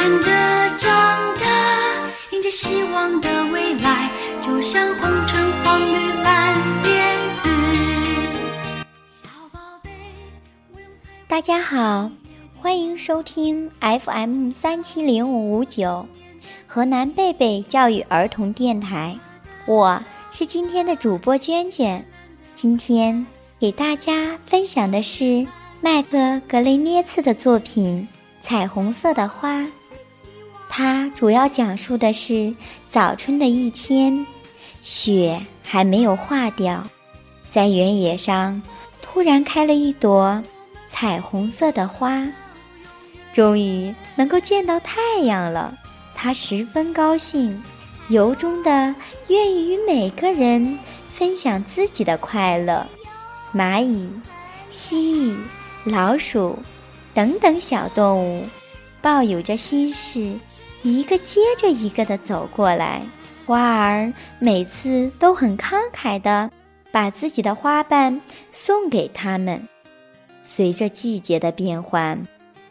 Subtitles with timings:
[0.00, 0.88] 慢的长
[1.38, 4.10] 大，迎接希望的未来，
[4.40, 6.90] 就像红橙黄绿蓝靛
[7.42, 7.50] 紫。
[9.12, 9.90] 小宝贝，
[11.28, 12.10] 大家好，
[12.58, 16.08] 欢迎收听 FM 三七零五五九，
[16.66, 19.14] 河南贝贝教育儿童电台。
[19.66, 22.02] 我是今天的主播娟娟，
[22.54, 23.26] 今天
[23.58, 25.46] 给大家分享的是
[25.82, 28.08] 麦克格雷涅茨的作品
[28.42, 29.60] 《彩虹色的花》。
[30.72, 32.54] 它主要讲述的是
[32.86, 34.24] 早春的一天，
[34.80, 36.82] 雪还没有化掉，
[37.46, 38.62] 在原野上
[39.02, 40.40] 突然开了一朵
[40.86, 42.24] 彩虹色的花。
[43.32, 45.76] 终于能够见到太阳了，
[46.14, 47.60] 他十分高兴。
[48.08, 48.92] 由衷的
[49.28, 50.76] 愿意与每个人
[51.12, 52.84] 分享自己的快乐。
[53.54, 54.10] 蚂蚁、
[54.68, 55.36] 蜥蜴、
[55.84, 56.58] 老鼠
[57.14, 58.44] 等等小动物，
[59.02, 60.32] 抱有着心事，
[60.82, 63.02] 一个接着一个的走过来。
[63.46, 66.50] 花儿每次都很慷慨的
[66.92, 68.20] 把自己的花瓣
[68.52, 69.60] 送给他们。
[70.44, 72.20] 随着季节的变换，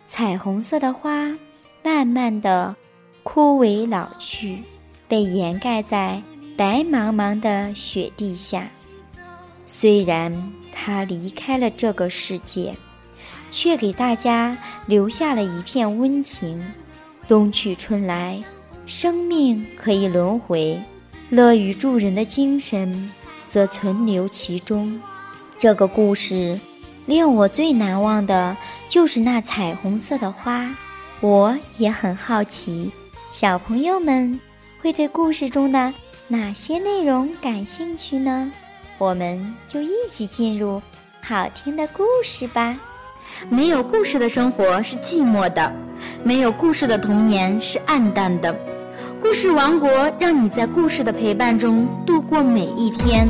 [0.05, 1.29] 彩虹色的花
[1.83, 2.75] 慢慢的
[3.23, 4.63] 枯萎老去。
[5.09, 6.21] 被掩盖在
[6.55, 8.69] 白茫茫的雪地下。
[9.65, 10.31] 虽然
[10.71, 12.71] 他离开了这个世界，
[13.49, 16.63] 却给大家留下了一片温情。
[17.27, 18.43] 冬去春来，
[18.85, 20.81] 生命可以轮回，
[21.29, 23.11] 乐于助人的精神
[23.51, 24.99] 则存留其中。
[25.57, 26.59] 这个故事
[27.05, 28.55] 令我最难忘的
[28.87, 30.69] 就是那彩虹色的花。
[31.21, 32.91] 我也很好奇，
[33.31, 34.39] 小朋友们。
[34.81, 35.93] 会对故事中的
[36.29, 38.49] 哪些内容感兴趣呢？
[38.97, 40.81] 我们就一起进入
[41.21, 42.79] 好听的故事吧。
[43.47, 45.71] 没有故事的生活是寂寞的，
[46.23, 48.53] 没有故事的童年是暗淡的。
[49.21, 49.89] 故事王国
[50.19, 53.27] 让你在故事的陪伴中度过每一天。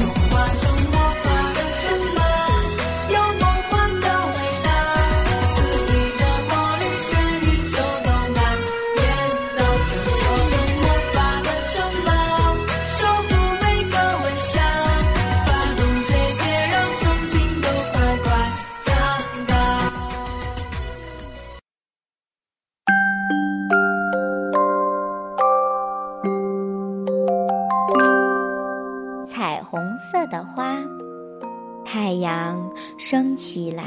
[29.30, 30.76] 彩虹色的花，
[31.86, 32.60] 太阳
[32.98, 33.84] 升起来，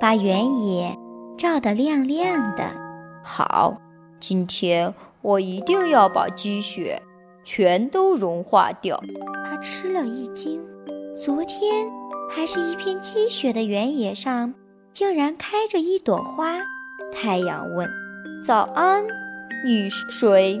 [0.00, 0.96] 把原野
[1.36, 2.64] 照得亮亮的。
[3.24, 3.74] 好，
[4.20, 7.02] 今天我一定要把积雪
[7.42, 9.02] 全都融化掉。
[9.44, 10.60] 他吃了一惊，
[11.22, 11.88] 昨天
[12.30, 14.54] 还是一片积雪的原野上，
[14.92, 16.60] 竟然开着一朵花。
[17.12, 17.88] 太阳问
[18.46, 19.04] ：“早安，
[19.66, 20.60] 你是谁？”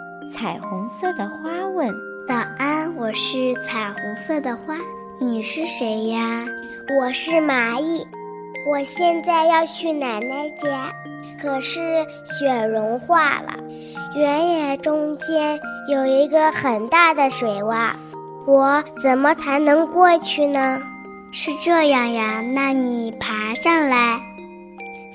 [0.29, 1.89] 彩虹色的花问
[2.27, 4.75] ：“早安，我是彩虹色的花，
[5.19, 6.45] 你是谁呀
[6.97, 8.05] ？”“我是蚂蚁，
[8.67, 10.93] 我现在要去奶奶家，
[11.41, 13.53] 可是雪融化了，
[14.15, 15.59] 原野中间
[15.89, 17.91] 有一个很大的水洼，
[18.45, 20.79] 我怎么才能过去呢
[21.33, 24.21] ？”“是这样呀，那你爬上来，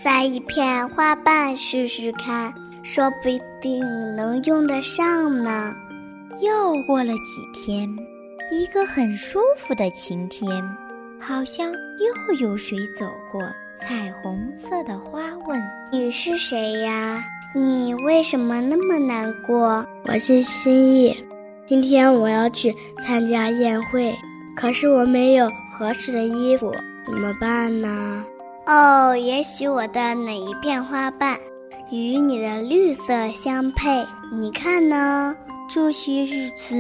[0.03, 2.53] 摘一片花瓣试试看。”
[2.83, 3.29] 说不
[3.67, 5.75] 定能用得上呢。
[6.41, 7.89] 又过了几天，
[8.53, 10.49] 一个很舒服的晴天，
[11.21, 13.43] 好像又有谁走过。
[13.77, 15.61] 彩虹色的花问
[15.91, 17.25] ：“你是谁呀？
[17.55, 21.17] 你为什么那么难过？”我是心意，
[21.67, 24.15] 今天我要去参加宴会，
[24.55, 26.73] 可是我没有合适的衣服，
[27.05, 28.25] 怎么办呢？
[28.67, 31.37] 哦，也许我的哪一片花瓣。
[31.91, 35.35] 与你的绿色相配，你看呢？
[35.69, 36.75] 这些日子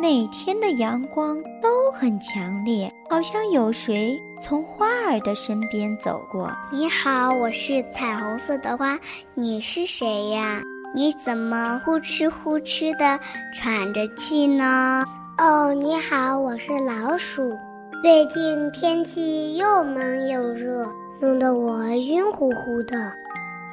[0.00, 6.50] 每天的阳光都很强烈，好像有谁从花儿的身边走过。
[6.70, 8.98] 你好，我是彩虹色的花，
[9.34, 10.60] 你是谁呀？
[10.94, 13.18] 你怎么呼哧呼哧的
[13.52, 15.04] 喘着气呢？
[15.38, 17.56] 哦，你好，我是老鼠。
[18.02, 20.88] 最近天气又闷又热，
[21.20, 23.12] 弄得我晕乎乎的。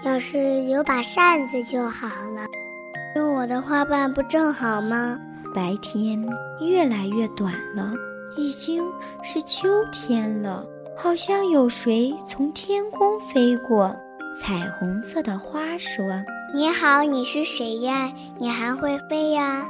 [0.03, 2.45] 要是有把扇子就好了。
[3.15, 5.19] 用我的花瓣不正好吗？
[5.55, 6.23] 白天
[6.61, 7.93] 越来越短了，
[8.35, 8.83] 已经
[9.23, 10.63] 是秋天了。
[10.95, 13.95] 好像有谁从天空飞过。
[14.39, 16.03] 彩虹色的花说
[16.53, 18.11] ：“你好，你是谁呀？
[18.37, 19.65] 你还会飞呀？”“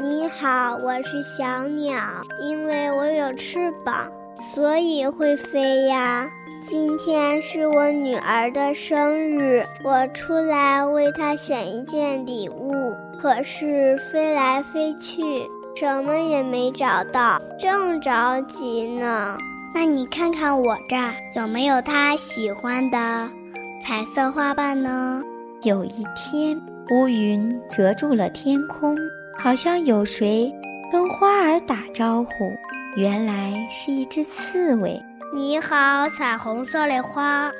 [0.00, 1.96] 你好，我是小鸟，
[2.40, 4.08] 因为我有翅膀，
[4.40, 6.28] 所以会飞呀。”
[6.60, 12.72] 今天是我女儿的生日，我出来为她选一件礼物，
[13.18, 15.22] 可是飞来飞去，
[15.76, 19.36] 什么也没找到，正着急呢。
[19.74, 23.28] 那你看看我这儿有没有她喜欢的
[23.82, 25.22] 彩色花瓣呢？
[25.62, 26.58] 有一天，
[26.90, 28.96] 乌云遮住了天空，
[29.38, 30.50] 好像有谁
[30.90, 32.30] 跟花儿打招呼，
[32.96, 35.00] 原来是一只刺猬。
[35.36, 37.50] 你好，彩虹色的花。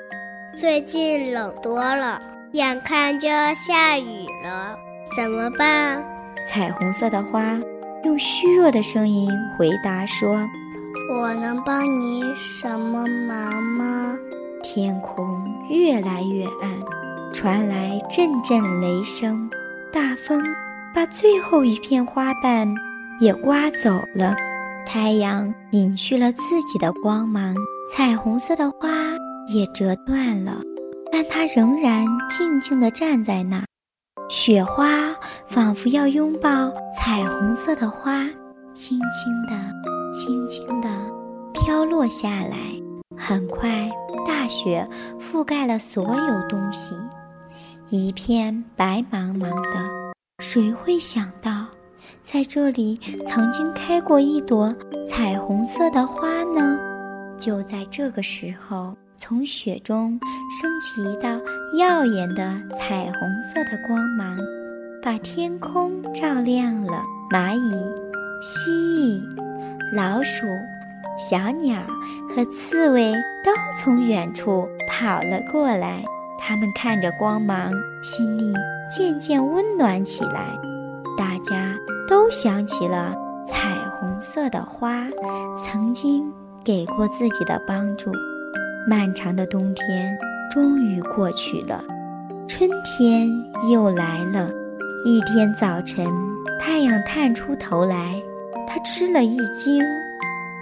[0.54, 2.22] 最近冷多了，
[2.52, 4.78] 眼看就要下雨了，
[5.16, 6.00] 怎么办？
[6.46, 7.58] 彩虹色的花
[8.04, 9.28] 用虚弱的声音
[9.58, 10.38] 回答说
[11.12, 14.16] ：“我能帮你什么忙吗？”
[14.62, 16.78] 天空越来越暗，
[17.32, 19.50] 传来阵阵雷声，
[19.92, 20.40] 大风
[20.94, 22.72] 把最后一片花瓣
[23.18, 24.32] 也刮走了。
[24.86, 27.54] 太阳隐去了自己的光芒，
[27.88, 28.88] 彩虹色的花
[29.48, 30.60] 也折断了，
[31.10, 33.64] 但它仍然静静地站在那儿。
[34.28, 35.14] 雪花
[35.46, 38.24] 仿佛要拥抱彩虹色的花，
[38.72, 39.54] 轻轻地、
[40.12, 40.88] 轻轻地
[41.52, 42.56] 飘落下来。
[43.16, 43.90] 很快，
[44.26, 44.86] 大雪
[45.20, 46.94] 覆盖了所有东西，
[47.88, 49.90] 一片白茫茫的。
[50.40, 51.66] 谁会想到？
[52.24, 54.74] 在这里曾经开过一朵
[55.06, 56.78] 彩虹色的花呢。
[57.36, 60.18] 就在这个时候，从雪中
[60.50, 61.28] 升起一道
[61.78, 64.38] 耀眼的彩虹色的光芒，
[65.02, 67.02] 把天空照亮了。
[67.30, 67.70] 蚂蚁、
[68.40, 69.22] 蜥蜴、
[69.94, 70.46] 老鼠、
[71.18, 71.78] 小鸟
[72.34, 73.12] 和刺猬
[73.44, 76.02] 都从远处跑了过来。
[76.38, 77.70] 它们看着光芒，
[78.02, 78.54] 心里
[78.88, 80.58] 渐渐温暖起来。
[81.18, 81.76] 大家。
[82.08, 83.14] 都想起了
[83.46, 85.04] 彩虹色的花
[85.56, 86.30] 曾经
[86.64, 88.12] 给过自己的帮助。
[88.88, 90.16] 漫长的冬天
[90.50, 91.82] 终于过去了，
[92.46, 93.28] 春天
[93.70, 94.50] 又来了。
[95.06, 96.06] 一天早晨，
[96.60, 98.14] 太阳探出头来，
[98.66, 99.82] 他吃了一惊，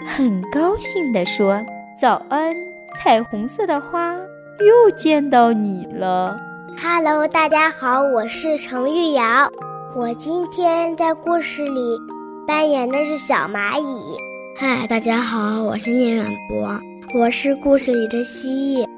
[0.07, 1.61] 很高兴地说
[2.01, 2.55] ：“早安，
[2.97, 6.39] 彩虹色的花，又见到你了。”
[6.81, 9.51] Hello，大家好，我是程玉瑶。
[9.95, 12.01] 我今天在故事里
[12.47, 14.17] 扮演的是小蚂蚁。
[14.57, 16.81] 嗨，大家好，我是聂远博，
[17.15, 18.89] 我是故事里的蜥蜴。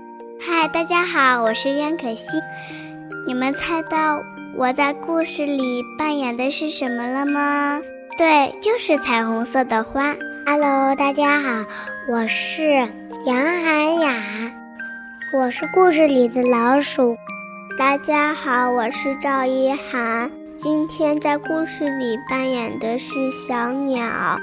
[0.40, 2.40] 嗨，大家好，我是袁可欣。
[3.26, 4.22] 你们猜到
[4.56, 7.82] 我在故事里扮演的是什么了吗？
[8.16, 10.14] 对，就是彩虹色的花。
[10.46, 11.64] Hello，大家好，
[12.08, 12.70] 我是
[13.26, 14.22] 杨涵雅，
[15.32, 17.16] 我是故事里的老鼠。
[17.76, 20.30] 大家好，我是赵一涵。
[20.56, 24.38] 今天在故事里扮演的是小鸟。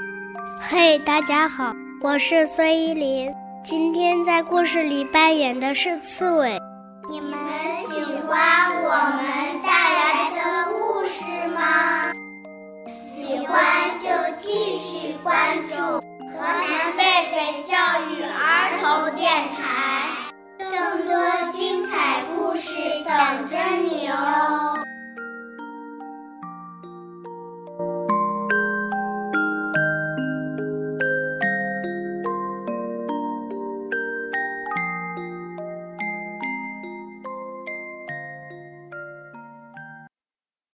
[0.60, 3.32] 嘿，大家好，我是孙依林。
[3.64, 6.60] 今天在故事里扮演的是刺猬。
[7.08, 7.32] 你们
[7.76, 12.12] 喜欢我们带来的故事吗？
[12.86, 16.02] 喜欢就继续关注河
[16.36, 17.74] 南贝贝教
[18.10, 20.10] 育儿童电台，
[20.58, 22.70] 更多精彩故事。